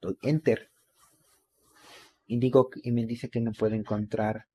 doy 0.00 0.18
enter. 0.22 0.70
Y 2.26 2.38
digo 2.38 2.70
y 2.82 2.92
me 2.92 3.06
dice 3.06 3.28
que 3.28 3.40
no 3.40 3.52
puedo 3.52 3.74
encontrar 3.74 4.46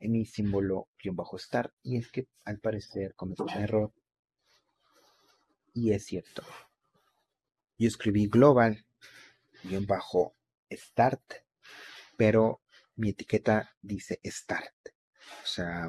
en 0.00 0.12
mi 0.12 0.24
símbolo 0.24 0.88
guion 1.02 1.16
bajo 1.16 1.38
start 1.38 1.74
y 1.82 1.96
es 1.96 2.10
que 2.10 2.28
al 2.44 2.58
parecer 2.58 3.14
cometí 3.14 3.42
un 3.42 3.50
error. 3.50 3.92
Y 5.74 5.92
es 5.92 6.06
cierto. 6.06 6.42
Yo 7.78 7.88
escribí 7.88 8.28
global 8.28 8.84
guion 9.64 9.86
bajo 9.86 10.34
start 10.70 11.44
pero 12.16 12.62
mi 12.96 13.10
etiqueta 13.10 13.76
dice 13.80 14.20
start. 14.24 14.74
O 15.42 15.46
sea 15.46 15.88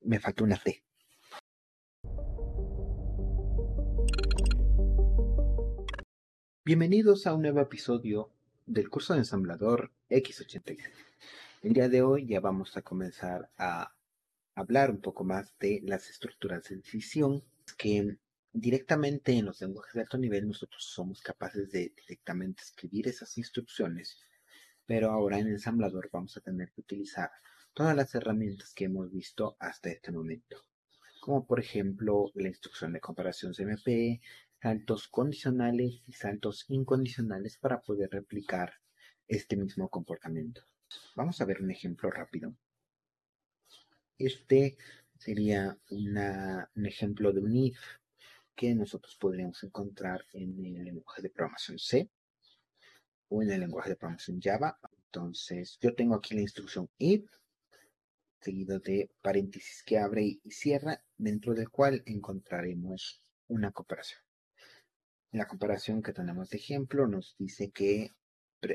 me 0.00 0.18
falta 0.18 0.44
una 0.44 0.56
T 0.56 0.84
Bienvenidos 6.64 7.26
a 7.26 7.34
un 7.34 7.42
nuevo 7.42 7.58
episodio 7.58 8.30
del 8.66 8.88
curso 8.88 9.14
de 9.14 9.18
ensamblador 9.18 9.90
X86. 10.08 10.78
El 11.60 11.72
día 11.72 11.88
de 11.88 12.02
hoy 12.02 12.24
ya 12.24 12.38
vamos 12.38 12.76
a 12.76 12.82
comenzar 12.82 13.50
a 13.58 13.92
hablar 14.54 14.92
un 14.92 15.00
poco 15.00 15.24
más 15.24 15.58
de 15.58 15.80
las 15.82 16.08
estructuras 16.08 16.62
de 16.68 16.76
decisión 16.76 17.42
que 17.76 18.16
directamente 18.52 19.32
en 19.32 19.46
los 19.46 19.60
lenguajes 19.60 19.94
de 19.94 20.02
alto 20.02 20.18
nivel 20.18 20.46
nosotros 20.46 20.84
somos 20.84 21.20
capaces 21.20 21.72
de 21.72 21.92
directamente 21.96 22.62
escribir 22.62 23.08
esas 23.08 23.36
instrucciones, 23.38 24.18
pero 24.86 25.10
ahora 25.10 25.40
en 25.40 25.48
ensamblador 25.48 26.10
vamos 26.12 26.36
a 26.36 26.42
tener 26.42 26.70
que 26.70 26.82
utilizar 26.82 27.32
todas 27.74 27.96
las 27.96 28.14
herramientas 28.14 28.72
que 28.72 28.84
hemos 28.84 29.10
visto 29.10 29.56
hasta 29.58 29.90
este 29.90 30.12
momento, 30.12 30.58
como 31.18 31.44
por 31.44 31.58
ejemplo 31.58 32.30
la 32.34 32.46
instrucción 32.46 32.92
de 32.92 33.00
comparación 33.00 33.52
CMP, 33.52 34.20
saltos 34.62 35.08
condicionales 35.08 36.02
y 36.06 36.12
saltos 36.12 36.66
incondicionales 36.68 37.58
para 37.58 37.82
poder 37.82 38.10
replicar 38.12 38.74
este 39.26 39.56
mismo 39.56 39.88
comportamiento. 39.88 40.62
Vamos 41.16 41.40
a 41.40 41.44
ver 41.44 41.60
un 41.60 41.72
ejemplo 41.72 42.12
rápido. 42.12 42.54
Este 44.16 44.76
sería 45.18 45.76
un 45.90 46.86
ejemplo 46.86 47.32
de 47.32 47.40
un 47.40 47.56
if 47.56 47.80
que 48.54 48.72
nosotros 48.76 49.16
podríamos 49.16 49.60
encontrar 49.64 50.24
en 50.32 50.64
el 50.64 50.84
lenguaje 50.84 51.22
de 51.22 51.30
programación 51.30 51.80
C 51.80 52.08
o 53.30 53.42
en 53.42 53.50
el 53.50 53.60
lenguaje 53.60 53.90
de 53.90 53.96
programación 53.96 54.40
Java. 54.40 54.78
Entonces, 55.06 55.76
yo 55.80 55.92
tengo 55.96 56.14
aquí 56.14 56.36
la 56.36 56.42
instrucción 56.42 56.88
if, 56.98 57.28
seguido 58.40 58.78
de 58.78 59.10
paréntesis 59.22 59.82
que 59.82 59.98
abre 59.98 60.38
y 60.44 60.50
cierra, 60.52 61.02
dentro 61.18 61.52
del 61.52 61.68
cual 61.68 62.04
encontraremos 62.06 63.20
una 63.48 63.72
comparación. 65.32 65.38
La 65.38 65.46
comparación 65.46 66.02
que 66.02 66.12
tenemos 66.12 66.50
de 66.50 66.58
ejemplo 66.58 67.06
nos 67.06 67.34
dice 67.38 67.70
que 67.70 68.12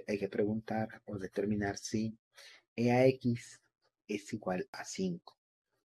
hay 0.07 0.17
que 0.19 0.27
preguntar 0.27 1.01
o 1.05 1.17
determinar 1.17 1.77
si 1.77 2.17
EAX 2.75 3.61
es 4.07 4.33
igual 4.33 4.67
a 4.71 4.83
5, 4.83 5.37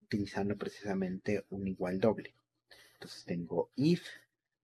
utilizando 0.02 0.56
precisamente 0.56 1.44
un 1.50 1.66
igual 1.66 1.98
doble. 1.98 2.34
Entonces 2.94 3.24
tengo 3.24 3.70
if, 3.76 4.02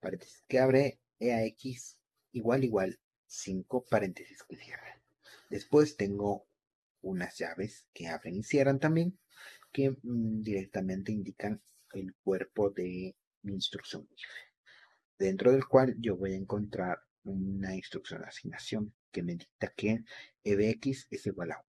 paréntesis 0.01 0.45
que 0.47 0.59
abre, 0.59 1.01
EAX 1.19 1.99
igual 2.33 2.65
igual 2.65 2.99
5, 3.27 3.87
paréntesis 3.91 4.43
que 4.43 4.57
cierra. 4.57 5.01
Después 5.51 5.97
tengo 5.97 6.47
unas 7.03 7.39
llaves 7.39 7.87
que 7.93 8.09
abren 8.09 8.37
y 8.37 8.43
cierran 8.43 8.79
también, 8.79 9.19
que 9.73 9.91
mm, 9.91 10.43
directamente 10.43 11.13
indican 11.13 11.63
el 11.93 12.15
cuerpo 12.17 12.71
de 12.71 13.17
mi 13.43 13.55
instrucción 13.55 14.09
if, 14.17 14.54
dentro 15.19 15.53
del 15.53 15.67
cual 15.67 15.95
yo 15.99 16.17
voy 16.17 16.33
a 16.33 16.37
encontrar 16.37 16.99
una 17.25 17.75
instrucción 17.75 18.21
de 18.21 18.29
asignación 18.29 18.95
que 19.11 19.23
me 19.23 19.37
dicta 19.37 19.73
que 19.75 20.05
EBX 20.43 21.07
es 21.11 21.27
igual 21.27 21.53
a 21.53 21.59
1. 21.59 21.65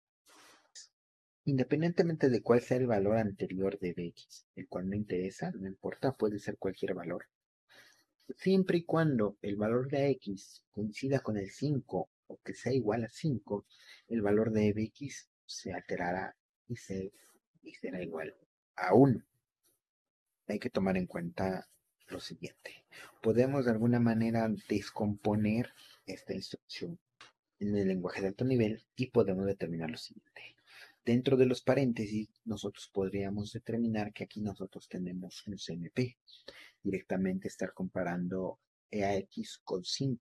Independientemente 1.46 2.30
de 2.30 2.42
cuál 2.42 2.62
sea 2.62 2.78
el 2.78 2.88
valor 2.88 3.18
anterior 3.18 3.78
de 3.80 3.90
EBX, 3.90 4.48
el 4.56 4.68
cual 4.68 4.90
no 4.90 4.96
interesa, 4.96 5.52
no 5.52 5.68
importa, 5.68 6.16
puede 6.16 6.40
ser 6.40 6.58
cualquier 6.58 6.96
valor. 6.96 7.28
Siempre 8.36 8.80
y 8.80 8.84
cuando 8.84 9.38
el 9.44 9.56
valor 9.56 9.88
de 9.90 10.10
X 10.10 10.64
coincida 10.72 11.20
con 11.20 11.38
el 11.38 11.52
5 11.52 12.10
o 12.28 12.40
que 12.44 12.56
sea 12.56 12.74
igual 12.74 13.04
a 13.04 13.10
5, 13.10 13.66
el 14.08 14.22
valor 14.24 14.52
de 14.52 14.70
EBX 14.70 15.30
se 15.46 15.72
alterará 15.72 16.36
y, 16.68 16.76
se, 16.76 17.14
y 17.62 17.76
será 17.76 18.02
igual 18.02 18.36
a 18.76 18.96
1. 18.96 19.24
Hay 20.48 20.60
que 20.60 20.72
tomar 20.72 20.98
en 20.98 21.06
cuenta 21.06 21.68
lo 22.08 22.20
siguiente. 22.20 22.84
Podemos 23.22 23.66
de 23.66 23.72
alguna 23.72 24.00
manera 24.00 24.50
descomponer 24.70 25.74
esta 26.06 26.34
instrucción 26.34 27.00
en 27.60 27.76
el 27.76 27.88
lenguaje 27.88 28.22
de 28.22 28.28
alto 28.28 28.46
nivel 28.46 28.84
y 28.96 29.08
podemos 29.08 29.46
determinar 29.46 29.90
lo 29.90 29.98
siguiente. 29.98 30.56
Dentro 31.06 31.38
de 31.38 31.46
los 31.46 31.62
paréntesis, 31.62 32.30
nosotros 32.46 32.90
podríamos 32.92 33.54
determinar 33.54 34.12
que 34.12 34.24
aquí 34.24 34.42
nosotros 34.42 34.88
tenemos 34.90 35.46
un 35.48 35.56
CMP. 35.58 36.18
Directamente 36.82 37.48
estar 37.48 37.74
comparando 37.74 38.60
EAX 38.90 39.60
con 39.64 39.84
5. 39.84 40.20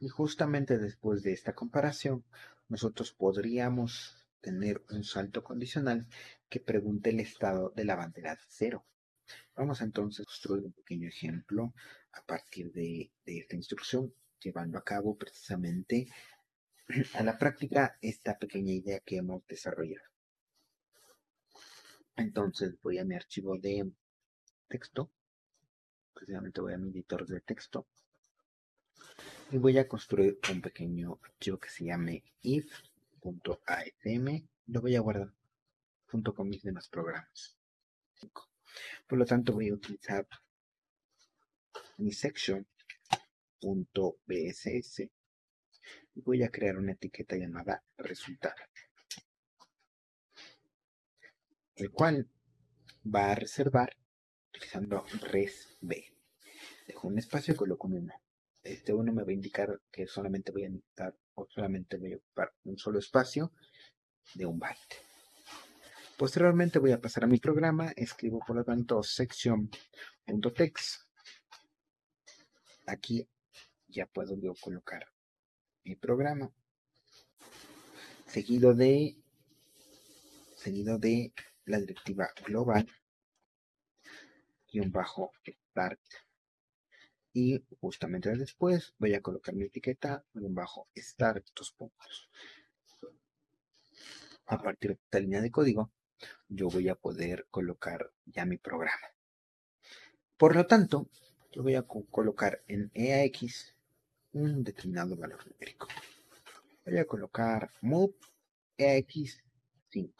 Y 0.00 0.08
justamente 0.08 0.78
después 0.78 1.22
de 1.22 1.32
esta 1.32 1.54
comparación, 1.54 2.24
nosotros 2.68 3.12
podríamos 3.12 4.26
tener 4.42 4.82
un 4.90 5.04
salto 5.04 5.42
condicional 5.42 6.06
que 6.48 6.60
pregunte 6.60 7.10
el 7.10 7.20
estado 7.20 7.70
de 7.70 7.84
la 7.84 7.96
bandera 7.96 8.34
de 8.34 8.42
cero. 8.48 8.84
Vamos 9.54 9.80
entonces 9.80 10.22
a 10.22 10.24
construir 10.24 10.64
un 10.64 10.72
pequeño 10.72 11.08
ejemplo 11.08 11.74
a 12.12 12.22
partir 12.22 12.72
de, 12.72 13.10
esta 13.24 13.56
instrucción, 13.56 14.12
llevando 14.40 14.78
a 14.78 14.84
cabo 14.84 15.16
precisamente 15.16 16.08
a 17.14 17.22
la 17.22 17.38
práctica 17.38 17.98
esta 18.00 18.38
pequeña 18.38 18.72
idea 18.72 19.00
que 19.00 19.16
hemos 19.16 19.46
desarrollado. 19.46 20.06
Entonces 22.16 22.74
voy 22.82 22.98
a 22.98 23.04
mi 23.04 23.14
archivo 23.14 23.58
de 23.58 23.90
texto, 24.68 25.10
precisamente 26.14 26.60
voy 26.60 26.74
a 26.74 26.78
mi 26.78 26.90
editor 26.90 27.26
de 27.26 27.40
texto 27.40 27.86
y 29.50 29.58
voy 29.58 29.78
a 29.78 29.88
construir 29.88 30.38
un 30.50 30.60
pequeño 30.60 31.18
archivo 31.22 31.58
que 31.58 31.68
se 31.68 31.84
llame 31.84 32.24
if.asm. 32.42 34.28
Lo 34.66 34.80
voy 34.80 34.96
a 34.96 35.00
guardar 35.00 35.32
junto 36.06 36.34
con 36.34 36.48
mis 36.48 36.62
demás 36.62 36.88
programas. 36.88 37.56
Por 39.06 39.18
lo 39.18 39.26
tanto 39.26 39.52
voy 39.52 39.68
a 39.68 39.74
utilizar 39.74 40.26
mi 41.98 42.12
section.bss 42.12 45.00
y 46.14 46.20
voy 46.20 46.42
a 46.42 46.50
crear 46.50 46.76
una 46.76 46.92
etiqueta 46.92 47.36
llamada 47.36 47.82
resultado, 47.96 48.56
el 51.76 51.90
cual 51.90 52.28
va 53.04 53.32
a 53.32 53.34
reservar 53.34 53.96
utilizando 54.48 55.04
resb. 55.22 55.92
Dejo 56.86 57.08
un 57.08 57.18
espacio 57.18 57.54
y 57.54 57.56
coloco 57.56 57.86
un 57.86 57.94
1. 57.94 58.14
Este 58.62 58.92
1 58.92 59.12
me 59.12 59.24
va 59.24 59.30
a 59.30 59.34
indicar 59.34 59.80
que 59.90 60.06
solamente 60.06 60.52
voy 60.52 60.64
a 60.64 60.68
necesitar 60.68 61.16
o 61.34 61.46
solamente 61.48 61.96
voy 61.96 62.12
a 62.12 62.16
ocupar 62.16 62.52
un 62.64 62.78
solo 62.78 62.98
espacio 62.98 63.52
de 64.34 64.46
un 64.46 64.58
byte. 64.58 65.11
Posteriormente 66.16 66.78
voy 66.78 66.92
a 66.92 67.00
pasar 67.00 67.24
a 67.24 67.26
mi 67.26 67.38
programa, 67.38 67.92
escribo 67.96 68.40
por 68.46 68.56
lo 68.56 68.64
tanto 68.64 69.02
sección.text. 69.02 71.02
Aquí 72.86 73.28
ya 73.88 74.06
puedo 74.06 74.36
yo 74.36 74.54
colocar 74.60 75.06
mi 75.84 75.96
programa. 75.96 76.52
Seguido 78.26 78.74
de 78.74 79.16
seguido 80.56 80.98
de 80.98 81.32
la 81.64 81.78
directiva 81.78 82.28
global 82.46 82.86
un 84.80 84.90
bajo 84.90 85.32
start 85.46 86.00
y 87.32 87.62
justamente 87.80 88.34
después 88.36 88.94
voy 88.98 89.14
a 89.14 89.20
colocar 89.20 89.54
mi 89.54 89.64
etiqueta 89.64 90.24
un 90.34 90.54
bajo 90.54 90.88
start 90.96 91.46
dos 91.54 91.72
puntos. 91.72 92.30
A 94.46 94.58
partir 94.58 94.90
de 94.90 95.00
esta 95.02 95.20
línea 95.20 95.40
de 95.40 95.50
código 95.50 95.90
yo 96.54 96.68
voy 96.68 96.88
a 96.88 96.94
poder 96.94 97.46
colocar 97.50 98.10
ya 98.26 98.44
mi 98.44 98.58
programa 98.58 99.08
por 100.36 100.56
lo 100.56 100.66
tanto 100.66 101.08
yo 101.52 101.62
voy 101.62 101.74
a 101.74 101.82
colocar 101.82 102.62
en 102.66 102.90
EAX 102.94 103.74
un 104.32 104.64
determinado 104.64 105.16
valor 105.16 105.46
numérico. 105.46 105.86
Voy 106.84 106.98
a 106.98 107.04
colocar 107.04 107.70
move 107.82 108.14
x5. 108.78 110.12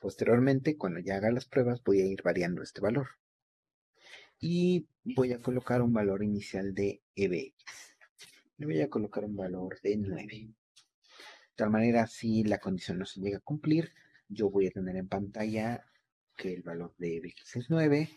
Posteriormente, 0.00 0.76
cuando 0.76 1.00
ya 1.00 1.16
haga 1.16 1.30
las 1.30 1.46
pruebas, 1.46 1.82
voy 1.84 2.00
a 2.00 2.06
ir 2.06 2.22
variando 2.22 2.62
este 2.62 2.80
valor. 2.80 3.08
Y 4.40 4.88
voy 5.04 5.32
a 5.32 5.40
colocar 5.40 5.82
un 5.82 5.92
valor 5.92 6.24
inicial 6.24 6.74
de 6.74 7.00
ebx. 7.14 7.54
Le 8.58 8.66
voy 8.66 8.80
a 8.80 8.90
colocar 8.90 9.24
un 9.24 9.36
valor 9.36 9.80
de 9.82 9.96
9. 9.96 10.26
De 10.26 10.54
tal 11.54 11.70
manera, 11.70 12.06
si 12.08 12.42
la 12.42 12.58
condición 12.58 12.98
no 12.98 13.06
se 13.06 13.20
llega 13.20 13.38
a 13.38 13.40
cumplir, 13.40 13.92
yo 14.32 14.50
voy 14.50 14.66
a 14.66 14.70
tener 14.70 14.96
en 14.96 15.08
pantalla 15.08 15.84
que 16.36 16.54
el 16.54 16.62
valor 16.62 16.94
de 16.98 17.16
ebx 17.16 17.56
es 17.56 17.70
9. 17.70 18.08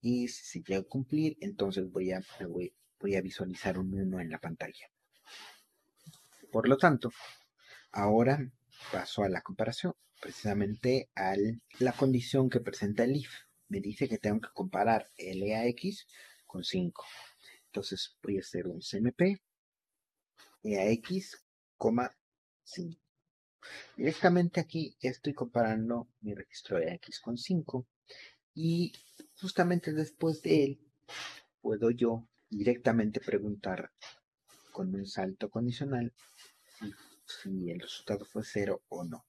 Y 0.00 0.28
si 0.28 0.44
se 0.44 0.62
llega 0.62 0.80
a 0.80 0.84
cumplir, 0.84 1.36
entonces 1.40 1.90
voy 1.90 2.12
a, 2.12 2.22
voy 3.00 3.14
a 3.16 3.20
visualizar 3.22 3.78
un 3.78 3.94
1 3.94 4.20
en 4.20 4.30
la 4.30 4.38
pantalla. 4.38 4.90
Por 6.52 6.68
lo 6.68 6.76
tanto, 6.76 7.10
ahora 7.92 8.38
paso 8.92 9.22
a 9.22 9.28
la 9.28 9.40
comparación, 9.40 9.94
precisamente 10.20 11.10
a 11.14 11.34
la 11.78 11.92
condición 11.92 12.50
que 12.50 12.60
presenta 12.60 13.04
el 13.04 13.16
if. 13.16 13.32
Me 13.68 13.80
dice 13.80 14.08
que 14.08 14.18
tengo 14.18 14.40
que 14.40 14.52
comparar 14.52 15.06
LAX 15.16 16.06
con 16.44 16.64
5. 16.64 17.04
Entonces 17.66 18.16
voy 18.22 18.36
a 18.36 18.40
hacer 18.40 18.68
un 18.68 18.80
CMP 18.80 19.40
EAX, 20.64 21.44
5. 22.64 23.03
Directamente 23.96 24.60
aquí 24.60 24.96
estoy 25.00 25.34
comparando 25.34 26.08
mi 26.20 26.34
registro 26.34 26.78
de 26.78 26.94
X 26.94 27.20
con 27.20 27.36
5 27.36 27.86
y 28.54 28.92
justamente 29.40 29.92
después 29.92 30.42
de 30.42 30.64
él 30.64 30.80
puedo 31.60 31.90
yo 31.90 32.28
directamente 32.48 33.20
preguntar 33.20 33.90
con 34.72 34.94
un 34.94 35.06
salto 35.06 35.48
condicional 35.50 36.12
si 37.26 37.70
el 37.70 37.80
resultado 37.80 38.24
fue 38.24 38.42
0 38.44 38.82
o 38.88 39.04
no. 39.04 39.26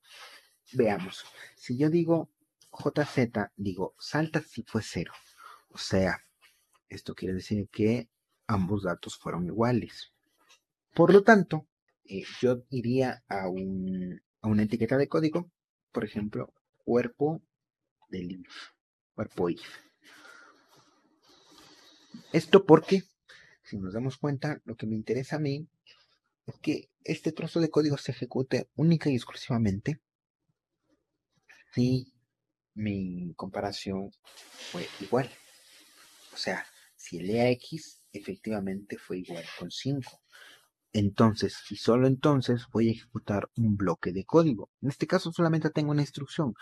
Veamos, 0.73 1.23
si 1.55 1.77
yo 1.77 1.89
digo 1.89 2.31
JZ, 2.71 3.51
digo 3.55 3.95
salta 3.99 4.41
si 4.41 4.63
fue 4.63 4.81
0. 4.81 5.13
O 5.69 5.77
sea, 5.77 6.19
esto 6.89 7.15
quiere 7.15 7.35
decir 7.35 7.69
que 7.69 8.09
ambos 8.47 8.83
datos 8.83 9.17
fueron 9.17 9.45
iguales. 9.45 10.11
Por 10.93 11.13
lo 11.13 11.23
tanto, 11.23 11.67
eh, 12.03 12.23
yo 12.41 12.63
iría 12.69 13.23
a, 13.27 13.47
una 14.47 14.63
etiqueta 14.63 14.97
de 14.97 15.07
código, 15.07 15.51
por 15.91 16.03
ejemplo, 16.03 16.53
cuerpo 16.83 17.41
del 18.09 18.31
if, 18.31 18.53
cuerpo 19.13 19.49
if. 19.49 19.85
Esto 22.31 22.65
porque, 22.65 23.03
si 23.63 23.77
nos 23.77 23.93
damos 23.93 24.17
cuenta, 24.17 24.61
lo 24.65 24.75
que 24.75 24.87
me 24.87 24.95
interesa 24.95 25.37
a 25.37 25.39
mí 25.39 25.67
es 26.45 26.55
que 26.59 26.89
este 27.03 27.31
trozo 27.31 27.59
de 27.59 27.69
código 27.69 27.97
se 27.97 28.11
ejecute 28.11 28.69
única 28.75 29.09
y 29.09 29.15
exclusivamente 29.15 30.01
si 31.73 32.13
mi 32.73 33.33
comparación 33.35 34.11
fue 34.71 34.87
igual. 35.01 35.29
O 36.33 36.37
sea, 36.37 36.65
si 36.95 37.17
el 37.17 37.29
EAX 37.29 38.01
efectivamente 38.11 38.97
fue 38.97 39.19
igual 39.19 39.43
con 39.59 39.71
5. 39.71 40.21
Entonces, 40.97 41.57
y 41.69 41.75
solo 41.75 42.07
entonces 42.07 42.67
voy 42.71 42.87
a 42.87 42.91
ejecutar 42.93 43.49
un 43.57 43.75
bloque 43.75 44.13
de 44.13 44.23
código. 44.23 44.71
En 44.81 44.87
este 44.87 45.07
caso 45.07 45.33
solamente 45.33 45.69
tengo 45.69 45.91
una 45.91 46.03
instrucción, 46.03 46.53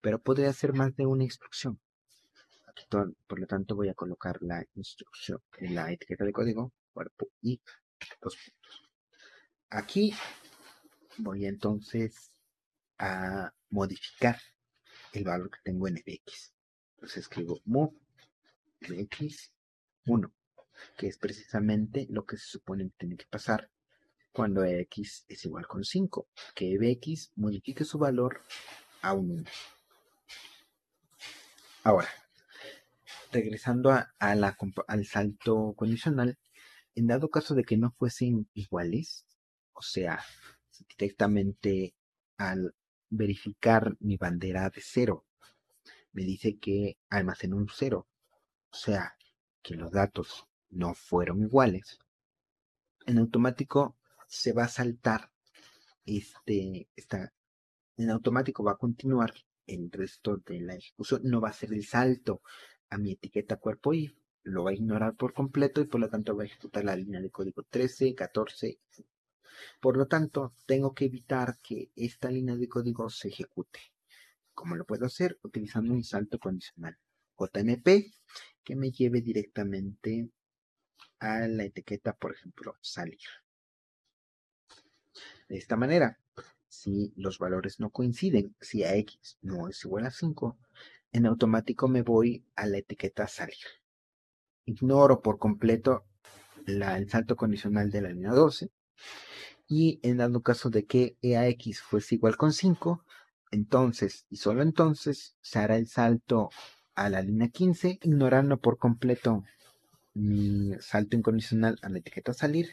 pero 0.00 0.22
podría 0.22 0.50
ser 0.54 0.72
más 0.72 0.96
de 0.96 1.04
una 1.04 1.24
instrucción. 1.24 1.78
por 2.88 3.38
lo 3.38 3.46
tanto, 3.46 3.76
voy 3.76 3.90
a 3.90 3.94
colocar 3.94 4.38
la 4.40 4.64
instrucción 4.74 5.38
en 5.58 5.74
la 5.74 5.92
etiqueta 5.92 6.24
de 6.24 6.32
código, 6.32 6.72
cuerpo 6.94 7.28
y 7.42 7.60
dos 8.22 8.36
puntos. 8.36 8.90
Aquí 9.68 10.14
voy 11.18 11.44
entonces 11.44 12.32
a 12.96 13.52
modificar 13.68 14.40
el 15.12 15.24
valor 15.24 15.50
que 15.50 15.58
tengo 15.62 15.88
en 15.88 15.98
fx. 15.98 16.54
Entonces 16.94 17.18
escribo 17.18 17.60
move 17.66 17.92
fx 18.80 19.52
1 20.06 20.32
que 20.96 21.06
es 21.06 21.18
precisamente 21.18 22.06
lo 22.08 22.24
que 22.24 22.36
se 22.36 22.46
supone 22.46 22.84
que 22.84 22.96
tiene 22.98 23.16
que 23.16 23.26
pasar 23.26 23.70
cuando 24.34 24.64
x 24.64 25.24
es 25.28 25.44
igual 25.44 25.68
con 25.68 25.84
5, 25.84 26.26
que 26.56 26.76
bx 26.76 27.30
modifique 27.36 27.84
su 27.84 27.98
valor 27.98 28.42
a 29.00 29.12
un 29.12 29.30
1. 29.30 29.44
Ahora, 31.84 32.08
regresando 33.30 33.92
a, 33.92 34.12
al 34.18 35.06
salto 35.06 35.74
condicional, 35.76 36.36
en 36.96 37.06
dado 37.06 37.30
caso 37.30 37.54
de 37.54 37.62
que 37.62 37.76
no 37.76 37.92
fuesen 37.92 38.48
iguales, 38.54 39.24
o 39.72 39.82
sea, 39.82 40.20
directamente 40.98 41.94
al 42.36 42.74
verificar 43.10 43.96
mi 44.00 44.16
bandera 44.16 44.68
de 44.68 44.80
0, 44.82 45.24
me 46.12 46.24
dice 46.24 46.58
que 46.58 46.98
almacena 47.08 47.54
un 47.54 47.68
0, 47.72 48.04
o 48.70 48.76
sea, 48.76 49.14
que 49.62 49.76
los 49.76 49.92
datos 49.92 50.48
no 50.70 50.94
fueron 50.94 51.40
iguales, 51.40 52.00
en 53.06 53.18
automático 53.18 53.96
se 54.28 54.52
va 54.52 54.64
a 54.64 54.68
saltar 54.68 55.30
este, 56.06 56.88
esta, 56.96 57.32
en 57.96 58.10
automático 58.10 58.64
va 58.64 58.72
a 58.72 58.76
continuar 58.76 59.32
el 59.66 59.90
resto 59.90 60.36
de 60.38 60.60
la 60.60 60.74
ejecución, 60.74 61.22
no 61.24 61.40
va 61.40 61.50
a 61.50 61.52
ser 61.52 61.72
el 61.72 61.84
salto 61.84 62.42
a 62.90 62.98
mi 62.98 63.12
etiqueta 63.12 63.56
cuerpo 63.56 63.94
y 63.94 64.14
lo 64.42 64.64
va 64.64 64.70
a 64.70 64.74
ignorar 64.74 65.16
por 65.16 65.32
completo 65.32 65.80
y 65.80 65.86
por 65.86 66.00
lo 66.00 66.10
tanto 66.10 66.36
va 66.36 66.42
a 66.42 66.46
ejecutar 66.46 66.84
la 66.84 66.96
línea 66.96 67.20
de 67.20 67.30
código 67.30 67.62
13, 67.62 68.14
14. 68.14 68.78
Por 69.80 69.96
lo 69.96 70.06
tanto, 70.06 70.54
tengo 70.66 70.94
que 70.94 71.06
evitar 71.06 71.58
que 71.62 71.90
esta 71.96 72.30
línea 72.30 72.56
de 72.56 72.68
código 72.68 73.08
se 73.08 73.28
ejecute. 73.28 73.80
¿Cómo 74.52 74.76
lo 74.76 74.84
puedo 74.84 75.06
hacer? 75.06 75.38
Utilizando 75.42 75.94
un 75.94 76.04
salto 76.04 76.38
condicional. 76.38 76.98
JMP 77.38 78.12
que 78.62 78.76
me 78.76 78.90
lleve 78.90 79.20
directamente 79.20 80.30
a 81.18 81.46
la 81.48 81.64
etiqueta, 81.64 82.14
por 82.14 82.34
ejemplo, 82.34 82.76
salir. 82.80 83.18
De 85.48 85.56
esta 85.56 85.76
manera, 85.76 86.18
si 86.68 87.12
los 87.16 87.38
valores 87.38 87.80
no 87.80 87.90
coinciden, 87.90 88.54
si 88.60 88.82
a 88.82 88.94
x 88.96 89.38
no 89.42 89.68
es 89.68 89.84
igual 89.84 90.06
a 90.06 90.10
5, 90.10 90.58
en 91.12 91.26
automático 91.26 91.86
me 91.88 92.02
voy 92.02 92.44
a 92.56 92.66
la 92.66 92.78
etiqueta 92.78 93.28
salir. 93.28 93.64
Ignoro 94.64 95.20
por 95.20 95.38
completo 95.38 96.04
el 96.66 97.08
salto 97.08 97.36
condicional 97.36 97.90
de 97.90 98.00
la 98.00 98.08
línea 98.08 98.32
12 98.32 98.70
y 99.68 100.00
en 100.02 100.18
dado 100.18 100.42
caso 100.42 100.70
de 100.70 100.84
que 100.86 101.16
e 101.22 101.36
a 101.36 101.46
x 101.48 101.80
fuese 101.80 102.16
igual 102.16 102.36
con 102.36 102.52
5, 102.52 103.04
entonces 103.50 104.26
y 104.30 104.36
solo 104.36 104.62
entonces 104.62 105.36
se 105.40 105.58
hará 105.58 105.76
el 105.76 105.86
salto 105.86 106.50
a 106.94 107.08
la 107.08 107.22
línea 107.22 107.48
15 107.48 107.98
ignorando 108.02 108.58
por 108.58 108.78
completo 108.78 109.44
mi 110.14 110.72
salto 110.80 111.16
incondicional 111.16 111.78
a 111.82 111.88
la 111.88 111.98
etiqueta 111.98 112.32
salir 112.32 112.70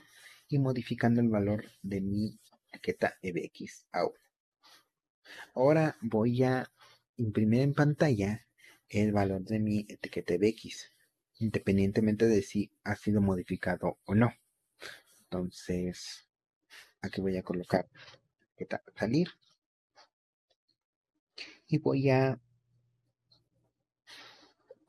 y 0.48 0.60
modificando 0.60 1.22
el 1.22 1.30
valor 1.30 1.66
de 1.82 2.02
mi 2.02 2.40
etiqueta 2.72 3.18
ebx 3.22 3.86
out. 3.92 4.16
Ahora 5.54 5.98
voy 6.02 6.44
a 6.44 6.70
imprimir 7.18 7.62
en 7.62 7.74
pantalla 7.74 8.48
el 8.90 9.12
valor 9.12 9.44
de 9.44 9.60
mi 9.60 9.86
etiqueta 9.90 10.34
ebx, 10.34 10.92
independientemente 11.40 12.28
de 12.28 12.42
si 12.42 12.72
ha 12.84 12.96
sido 12.96 13.22
modificado 13.22 14.00
o 14.06 14.16
no. 14.16 14.34
Entonces, 15.24 16.28
aquí 17.02 17.22
voy 17.22 17.38
a 17.38 17.44
colocar 17.44 17.90
etiqueta 18.56 18.84
salir 18.96 19.30
y 21.68 21.78
voy 21.78 22.10
a 22.10 22.40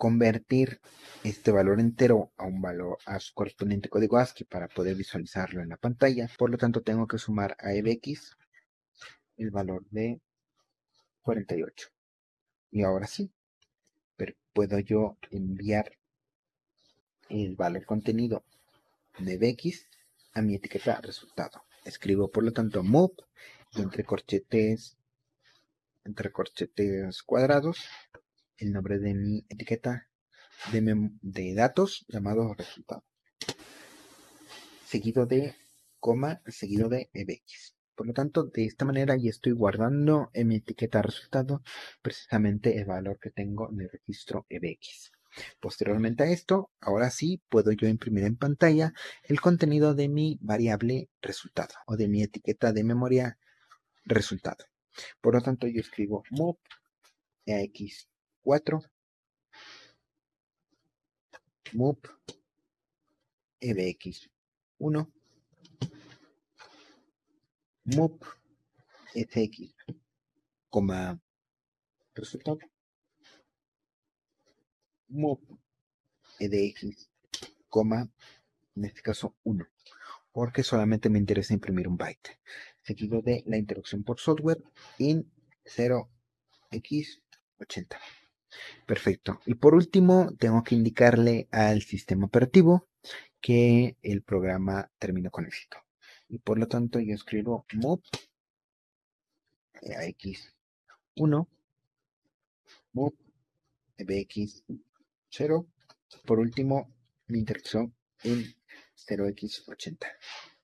convertir 0.03 0.81
este 1.23 1.53
valor 1.53 1.79
entero 1.79 2.33
a 2.37 2.45
un 2.45 2.61
valor 2.61 2.99
a 3.07 3.21
su 3.21 3.33
correspondiente 3.35 3.89
código 3.89 4.17
ASCII 4.17 4.45
para 4.45 4.67
poder 4.67 4.97
visualizarlo 4.97 5.63
en 5.63 5.69
la 5.69 5.77
pantalla. 5.77 6.29
Por 6.37 6.51
lo 6.51 6.59
tanto, 6.59 6.83
tengo 6.83 7.07
que 7.07 7.19
sumar 7.19 7.57
a 7.61 7.73
EBX 7.73 8.37
el 9.37 9.53
valor 9.53 9.85
de 9.91 10.21
48. 11.21 11.89
Y 12.73 12.83
ahora 12.83 13.07
sí, 13.07 13.31
pero 14.17 14.35
puedo 14.53 14.81
yo 14.81 15.19
enviar 15.31 15.97
el 17.29 17.55
valor 17.55 17.85
contenido 17.85 18.45
de 19.21 19.35
EBX 19.35 19.87
a 20.35 20.43
mi 20.43 20.57
etiqueta 20.57 21.01
resultado. 21.01 21.63
Escribo 21.85 22.29
por 22.29 22.43
lo 22.43 22.53
tanto 22.53 22.83
move 22.83 23.15
entre 23.77 24.03
corchetes 24.03 24.97
entre 26.05 26.33
corchetes 26.33 27.23
cuadrados 27.23 27.87
el 28.59 28.73
nombre 28.73 28.99
de 28.99 29.15
mi 29.15 29.45
etiqueta 29.49 30.09
de, 30.71 31.55
datos 31.55 32.05
llamado 32.09 32.55
resultado. 32.55 33.05
Seguido 34.87 35.27
de 35.27 35.55
coma, 35.99 36.41
seguido 36.47 36.89
de 36.89 37.11
ebx. 37.13 37.75
Por 37.95 38.07
lo 38.07 38.13
tanto, 38.13 38.45
de 38.45 38.65
esta 38.65 38.85
manera 38.85 39.17
ya 39.17 39.31
estoy 39.31 39.53
guardando 39.53 40.31
en 40.33 40.49
mi 40.49 40.57
etiqueta 40.57 41.03
resultado 41.03 41.63
precisamente 42.01 42.79
el 42.79 42.87
valor 42.87 43.19
que 43.19 43.31
tengo 43.31 43.71
en 43.71 43.83
el 43.83 43.91
registro 43.91 44.47
ebx. 44.49 45.13
Posteriormente 45.61 46.25
a 46.25 46.27
esto, 46.27 46.71
ahora 46.81 47.11
sí 47.11 47.43
puedo 47.49 47.73
yo 47.73 47.89
imprimir 47.89 48.25
en 48.25 48.37
pantalla 48.37 48.93
el 49.25 49.41
contenido 49.41 49.95
de 49.95 50.09
mi 50.09 50.39
variable 50.43 51.09
resultado 51.23 51.75
o 51.87 51.97
de 51.97 52.09
mi 52.09 52.23
etiqueta 52.23 52.73
de 52.73 52.85
memoria 52.85 53.39
resultado. 54.05 54.65
Por 55.21 55.35
lo 55.35 55.41
tanto, 55.41 55.67
yo 55.67 55.81
escribo 55.81 56.23
move 56.31 56.59
ax 57.47 58.09
4 58.43 58.83
move. 61.73 62.01
Ebx 63.61 64.31
1 64.79 65.13
move. 67.85 68.19
Fx. 69.15 69.75
Coma. 70.71 71.21
Resultado. 72.15 72.59
Move. 75.09 75.41
Edx 76.39 77.09
coma. 77.69 78.09
En 78.75 78.85
este 78.85 79.03
caso 79.03 79.37
1 79.45 79.67
porque 80.33 80.63
solamente 80.63 81.11
me 81.11 81.19
interesa 81.19 81.55
imprimir 81.55 81.87
un 81.87 81.99
byte, 81.99 82.41
seguido 82.83 83.21
de 83.21 83.45
la 83.47 83.59
interrupción 83.59 84.03
por 84.03 84.19
software. 84.19 84.65
In 84.99 85.31
0x80. 85.65 87.99
Perfecto. 88.87 89.41
Y 89.47 89.55
por 89.55 89.75
último, 89.75 90.33
tengo 90.39 90.63
que 90.63 90.75
indicarle 90.75 91.49
al 91.51 91.83
sistema 91.83 92.27
operativo 92.27 92.89
que 93.41 93.97
el 94.03 94.23
programa 94.23 94.91
terminó 94.99 95.31
con 95.31 95.47
éxito. 95.47 95.79
Y 96.29 96.39
por 96.39 96.59
lo 96.59 96.69
tanto, 96.69 96.99
yo 97.01 97.15
escribo 97.15 97.67
move 97.75 98.03
AX1, 99.83 101.49
move 102.93 103.17
BX0. 103.99 105.67
Por 106.25 106.39
último, 106.39 106.93
mi 107.27 107.39
interrupción 107.39 107.95
en 108.23 108.55
0x80. 108.97 110.07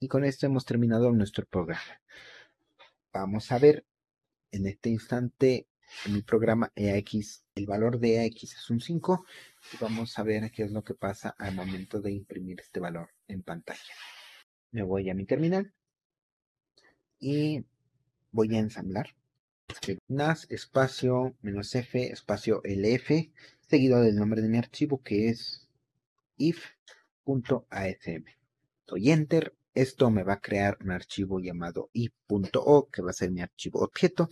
Y 0.00 0.08
con 0.08 0.24
esto 0.24 0.46
hemos 0.46 0.64
terminado 0.64 1.10
nuestro 1.12 1.46
programa. 1.46 2.00
Vamos 3.12 3.50
a 3.50 3.58
ver 3.58 3.84
en 4.52 4.66
este 4.66 4.90
instante 4.90 5.66
en 6.06 6.14
mi 6.14 6.22
programa 6.22 6.72
EAX, 6.74 7.44
el 7.54 7.66
valor 7.66 7.98
de 7.98 8.16
EAX 8.16 8.44
es 8.44 8.70
un 8.70 8.80
5 8.80 9.24
y 9.72 9.76
vamos 9.78 10.18
a 10.18 10.22
ver 10.22 10.50
qué 10.50 10.64
es 10.64 10.72
lo 10.72 10.84
que 10.84 10.94
pasa 10.94 11.34
al 11.38 11.54
momento 11.54 12.00
de 12.00 12.12
imprimir 12.12 12.60
este 12.60 12.80
valor 12.80 13.10
en 13.26 13.42
pantalla. 13.42 13.94
Me 14.70 14.82
voy 14.82 15.10
a 15.10 15.14
mi 15.14 15.24
terminal 15.24 15.72
y 17.20 17.64
voy 18.32 18.54
a 18.54 18.58
ensamblar. 18.58 19.14
NAS 20.08 20.46
espacio 20.50 21.36
menos 21.42 21.74
F 21.74 22.10
espacio 22.10 22.62
LF 22.64 23.10
seguido 23.60 24.00
del 24.00 24.16
nombre 24.16 24.40
de 24.40 24.48
mi 24.48 24.58
archivo 24.58 25.02
que 25.02 25.28
es 25.28 25.68
if.asm. 26.36 28.24
Doy 28.86 29.10
enter. 29.10 29.54
Esto 29.74 30.10
me 30.10 30.24
va 30.24 30.34
a 30.34 30.40
crear 30.40 30.76
un 30.80 30.90
archivo 30.90 31.38
llamado 31.38 31.90
if.o 31.92 32.88
que 32.90 33.02
va 33.02 33.10
a 33.10 33.12
ser 33.12 33.30
mi 33.30 33.42
archivo 33.42 33.80
objeto 33.80 34.28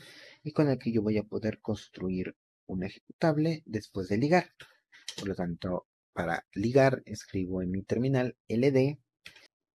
y 0.47 0.53
con 0.53 0.69
el 0.69 0.79
que 0.79 0.93
yo 0.93 1.03
voy 1.03 1.19
a 1.19 1.25
poder 1.25 1.61
construir 1.61 2.37
un 2.67 2.85
ejecutable 2.85 3.65
después 3.67 4.09
de 4.09 4.17
ligar. 4.17 4.53
Por 5.19 5.27
lo 5.27 5.35
tanto, 5.35 5.89
para 6.13 6.47
ligar 6.55 7.03
escribo 7.05 7.63
en 7.63 7.73
mi 7.73 7.83
terminal 7.83 8.37
ld 8.49 9.01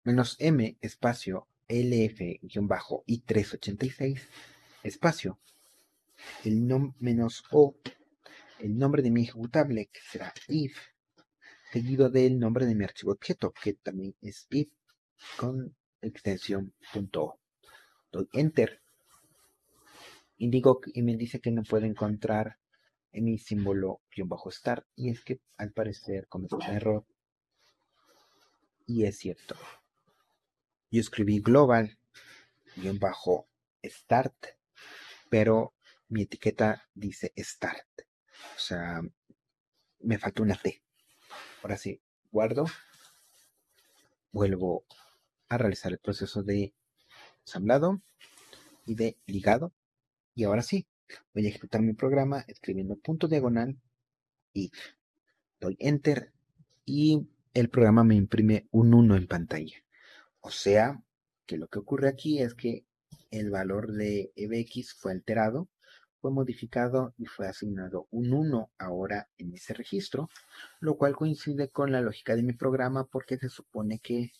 m 0.03 0.77
espacio 0.81 1.47
lf-i386 1.69 4.19
espacio 4.83 5.39
el 6.43 6.67
nom 6.67 6.93
menos 6.99 7.45
o 7.51 7.77
el 8.59 8.77
nombre 8.77 9.01
de 9.01 9.11
mi 9.11 9.23
ejecutable 9.23 9.89
que 9.91 10.01
será 10.01 10.33
if 10.49 10.77
seguido 11.71 12.09
del 12.09 12.39
nombre 12.39 12.65
de 12.65 12.75
mi 12.75 12.83
archivo 12.83 13.13
objeto, 13.13 13.53
que 13.53 13.71
también 13.73 14.15
es 14.21 14.47
if 14.49 14.67
con 15.37 15.73
extensión 16.01 16.73
.o. 17.15 17.39
Doy 18.11 18.27
enter. 18.33 18.81
Indico 20.37 20.81
y 20.93 21.01
me 21.01 21.17
dice 21.17 21.39
que 21.39 21.51
no 21.51 21.63
puedo 21.63 21.85
encontrar 21.85 22.57
en 23.11 23.25
mi 23.25 23.37
símbolo 23.37 24.01
guion 24.15 24.29
bajo 24.29 24.51
start 24.51 24.85
y 24.95 25.09
es 25.09 25.23
que 25.23 25.41
al 25.57 25.71
parecer 25.71 26.27
cometió 26.27 26.57
un 26.57 26.63
error 26.63 27.05
y 28.85 29.05
es 29.05 29.17
cierto. 29.17 29.55
Yo 30.91 31.01
escribí 31.01 31.39
global 31.39 31.97
guion 32.75 32.99
bajo 32.99 33.49
start, 33.83 34.35
pero 35.29 35.73
mi 36.09 36.23
etiqueta 36.23 36.87
dice 36.93 37.33
start. 37.37 37.87
O 38.55 38.59
sea, 38.59 39.01
me 39.99 40.17
falta 40.17 40.43
una 40.43 40.55
T. 40.55 40.81
Ahora 41.61 41.77
sí, 41.77 42.01
guardo. 42.31 42.65
Vuelvo 44.31 44.85
a 45.49 45.57
realizar 45.57 45.91
el 45.91 45.99
proceso 45.99 46.43
de 46.43 46.73
ensamblado 47.41 48.01
y 48.85 48.95
de 48.95 49.17
ligado. 49.25 49.73
Y 50.37 50.43
ahora 50.43 50.61
sí, 50.61 50.85
voy 51.33 51.47
a 51.47 51.49
ejecutar 51.49 51.81
mi 51.81 51.93
programa 51.93 52.45
escribiendo 52.47 52.95
punto 52.95 53.27
diagonal 53.27 53.75
y 54.53 54.71
doy 55.59 55.75
enter 55.79 56.31
y 56.85 57.27
el 57.55 57.69
programa 57.71 58.03
me 58.03 58.13
imprime 58.13 58.67
un 58.69 58.93
1 58.93 59.15
en 59.15 59.25
pantalla. 59.25 59.83
O 60.39 60.51
sea, 60.51 61.01
que 61.47 61.57
lo 61.57 61.67
que 61.69 61.79
ocurre 61.79 62.07
aquí 62.07 62.39
es 62.39 62.53
que 62.53 62.85
el 63.31 63.49
valor 63.49 63.91
de 63.93 64.31
EBX 64.35 64.93
fue 64.93 65.11
alterado 65.11 65.69
fue 66.21 66.29
modificado 66.29 67.15
y 67.17 67.25
fue 67.25 67.47
asignado 67.47 68.07
un 68.11 68.31
1 68.31 68.71
ahora 68.77 69.29
en 69.39 69.55
ese 69.55 69.73
registro, 69.73 70.29
lo 70.79 70.97
cual 70.97 71.15
coincide 71.15 71.69
con 71.69 71.91
la 71.91 72.01
lógica 72.01 72.35
de 72.35 72.43
mi 72.43 72.53
programa 72.53 73.05
porque 73.05 73.37
se 73.39 73.49
supone 73.49 73.97
que 73.99 74.31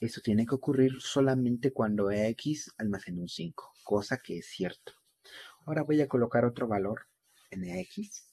eso 0.00 0.20
tiene 0.20 0.44
que 0.44 0.54
ocurrir 0.54 1.00
solamente 1.00 1.72
cuando 1.72 2.10
EX 2.10 2.74
almacena 2.76 3.22
un 3.22 3.28
5, 3.28 3.73
cosa 3.84 4.18
que 4.18 4.38
es 4.38 4.46
cierto. 4.46 4.94
Ahora 5.66 5.82
voy 5.82 6.00
a 6.00 6.08
colocar 6.08 6.44
otro 6.44 6.66
valor 6.66 7.06
en 7.50 7.64
EX, 7.64 8.26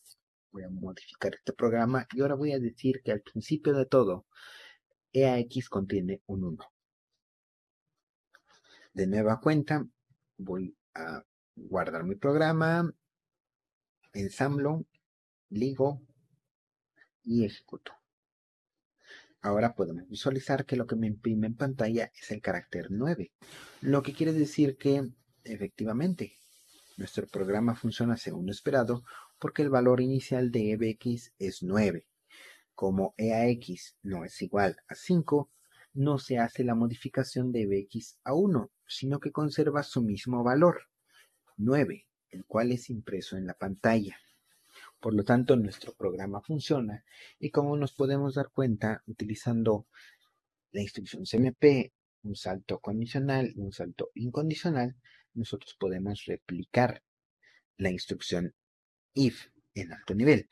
voy 0.51 0.63
a 0.63 0.69
modificar 0.69 1.35
este 1.35 1.53
programa 1.53 2.07
y 2.13 2.21
ahora 2.21 2.35
voy 2.35 2.53
a 2.53 2.59
decir 2.59 3.01
que 3.03 3.11
al 3.11 3.21
principio 3.21 3.73
de 3.73 3.85
todo 3.85 4.25
EAX 5.13 5.69
contiene 5.69 6.21
un 6.25 6.43
1. 6.43 6.65
De 8.93 9.07
nueva 9.07 9.39
cuenta 9.39 9.85
voy 10.37 10.75
a 10.95 11.23
guardar 11.55 12.03
mi 12.03 12.15
programa, 12.15 12.93
ensamblo, 14.13 14.85
ligo 15.49 16.01
y 17.23 17.45
ejecuto. 17.45 17.93
Ahora 19.41 19.73
podemos 19.73 20.07
visualizar 20.07 20.65
que 20.65 20.75
lo 20.75 20.85
que 20.85 20.95
me 20.95 21.07
imprime 21.07 21.47
en 21.47 21.55
pantalla 21.55 22.11
es 22.13 22.31
el 22.31 22.41
carácter 22.41 22.87
9, 22.89 23.31
lo 23.81 24.03
que 24.03 24.13
quiere 24.13 24.33
decir 24.33 24.77
que 24.77 25.09
efectivamente 25.43 26.37
nuestro 26.97 27.27
programa 27.27 27.75
funciona 27.75 28.17
según 28.17 28.45
lo 28.45 28.51
esperado 28.51 29.03
porque 29.39 29.63
el 29.63 29.69
valor 29.69 30.01
inicial 30.01 30.51
de 30.51 30.71
EBX 30.71 31.33
es 31.39 31.63
9. 31.63 32.05
Como 32.75 33.15
EAX 33.17 33.95
no 34.03 34.23
es 34.23 34.41
igual 34.41 34.77
a 34.87 34.95
5, 34.95 35.49
no 35.93 36.19
se 36.19 36.37
hace 36.37 36.63
la 36.63 36.75
modificación 36.75 37.51
de 37.51 37.63
EBX 37.63 38.19
a 38.23 38.33
1, 38.33 38.71
sino 38.85 39.19
que 39.19 39.31
conserva 39.31 39.83
su 39.83 40.01
mismo 40.01 40.43
valor. 40.43 40.81
9, 41.57 42.07
el 42.29 42.45
cual 42.45 42.71
es 42.71 42.89
impreso 42.89 43.37
en 43.37 43.47
la 43.47 43.53
pantalla. 43.53 44.17
Por 44.99 45.13
lo 45.15 45.23
tanto, 45.23 45.55
nuestro 45.55 45.93
programa 45.93 46.41
funciona 46.41 47.03
y 47.39 47.49
como 47.49 47.75
nos 47.77 47.93
podemos 47.93 48.35
dar 48.35 48.51
cuenta 48.51 49.01
utilizando 49.07 49.87
la 50.71 50.81
instrucción 50.81 51.23
CMP, 51.25 51.91
un 52.23 52.35
salto 52.35 52.79
condicional 52.79 53.51
y 53.55 53.59
un 53.59 53.73
salto 53.73 54.11
incondicional, 54.13 54.95
nosotros 55.33 55.75
podemos 55.79 56.25
replicar 56.25 57.03
la 57.77 57.89
instrucción 57.89 58.53
if 59.13 59.47
en 59.73 59.93
alto 59.93 60.13
nivel. 60.13 60.47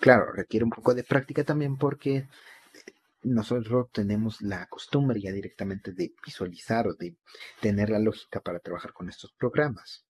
Claro, 0.00 0.32
requiere 0.32 0.64
un 0.64 0.70
poco 0.70 0.94
de 0.94 1.04
práctica 1.04 1.44
también 1.44 1.76
porque 1.76 2.28
nosotros 3.22 3.88
tenemos 3.92 4.40
la 4.40 4.66
costumbre 4.66 5.20
ya 5.20 5.32
directamente 5.32 5.92
de 5.92 6.14
visualizar 6.24 6.86
o 6.86 6.94
de 6.94 7.16
tener 7.60 7.90
la 7.90 7.98
lógica 7.98 8.40
para 8.40 8.60
trabajar 8.60 8.92
con 8.92 9.08
estos 9.08 9.32
programas 9.32 10.04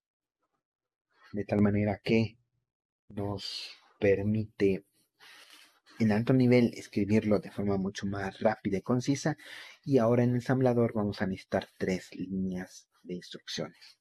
de 1.32 1.44
tal 1.44 1.60
manera 1.60 2.00
que 2.02 2.38
nos 3.08 3.76
permite 3.98 4.84
en 5.98 6.12
alto 6.12 6.32
nivel 6.32 6.72
escribirlo 6.74 7.40
de 7.40 7.50
forma 7.50 7.76
mucho 7.76 8.06
más 8.06 8.40
rápida 8.40 8.78
y 8.78 8.82
concisa 8.82 9.36
y 9.84 9.98
ahora 9.98 10.22
en 10.22 10.30
el 10.30 10.36
ensamblador 10.36 10.92
vamos 10.94 11.20
a 11.20 11.26
necesitar 11.26 11.68
tres 11.76 12.14
líneas 12.14 12.88
de 13.02 13.14
instrucciones. 13.14 13.97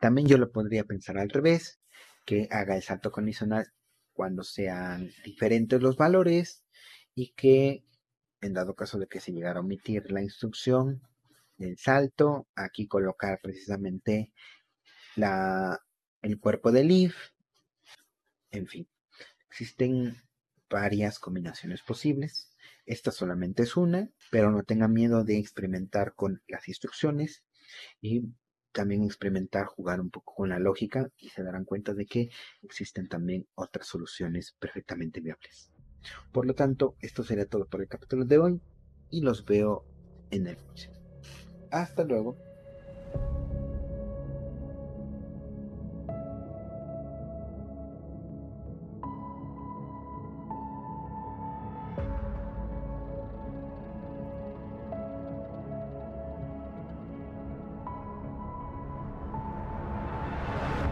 También 0.00 0.28
yo 0.28 0.38
lo 0.38 0.50
podría 0.50 0.84
pensar 0.84 1.18
al 1.18 1.30
revés, 1.30 1.80
que 2.24 2.48
haga 2.50 2.76
el 2.76 2.82
salto 2.82 3.10
condicional 3.10 3.66
cuando 4.12 4.42
sean 4.42 5.10
diferentes 5.24 5.80
los 5.80 5.96
valores 5.96 6.64
y 7.14 7.32
que 7.34 7.84
en 8.40 8.52
dado 8.52 8.74
caso 8.74 8.98
de 8.98 9.06
que 9.06 9.20
se 9.20 9.32
llegara 9.32 9.58
a 9.58 9.62
omitir 9.62 10.10
la 10.10 10.22
instrucción 10.22 11.02
del 11.56 11.76
salto, 11.78 12.46
aquí 12.54 12.86
colocar 12.86 13.40
precisamente 13.42 14.32
la 15.16 15.80
el 16.22 16.38
cuerpo 16.40 16.72
del 16.72 16.90
if, 16.90 17.16
en 18.50 18.66
fin, 18.66 18.88
existen 19.48 20.16
varias 20.68 21.18
combinaciones 21.18 21.82
posibles. 21.82 22.50
Esta 22.86 23.12
solamente 23.12 23.62
es 23.62 23.76
una, 23.76 24.10
pero 24.30 24.50
no 24.50 24.62
tengan 24.64 24.92
miedo 24.92 25.24
de 25.24 25.38
experimentar 25.38 26.14
con 26.14 26.42
las 26.48 26.68
instrucciones 26.68 27.44
y 28.00 28.22
también 28.78 29.02
experimentar, 29.02 29.66
jugar 29.66 30.00
un 30.00 30.08
poco 30.08 30.36
con 30.36 30.50
la 30.50 30.60
lógica 30.60 31.10
y 31.18 31.30
se 31.30 31.42
darán 31.42 31.64
cuenta 31.64 31.94
de 31.94 32.06
que 32.06 32.30
existen 32.62 33.08
también 33.08 33.44
otras 33.56 33.88
soluciones 33.88 34.54
perfectamente 34.60 35.20
viables. 35.20 35.72
Por 36.30 36.46
lo 36.46 36.54
tanto, 36.54 36.94
esto 37.00 37.24
sería 37.24 37.46
todo 37.46 37.66
por 37.66 37.80
el 37.80 37.88
capítulo 37.88 38.24
de 38.24 38.38
hoy 38.38 38.60
y 39.10 39.22
los 39.22 39.44
veo 39.44 39.84
en 40.30 40.46
el 40.46 40.56
próximo. 40.56 40.94
Hasta 41.72 42.04
luego. 42.04 42.47